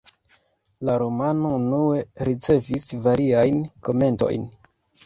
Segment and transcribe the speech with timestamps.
[0.89, 2.01] La romano unue
[2.31, 4.53] ricevis variajn komentojn.